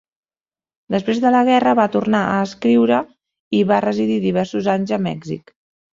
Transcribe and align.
Després 0.93 1.19
de 1.25 1.31
la 1.35 1.41
guerra 1.49 1.75
va 1.81 1.85
tornar 1.95 2.21
a 2.29 2.39
escriure 2.47 3.03
i 3.59 3.61
va 3.73 3.81
residir 3.89 4.19
diversos 4.25 4.71
anys 4.79 4.99
a 4.99 5.01
Mèxic. 5.11 5.55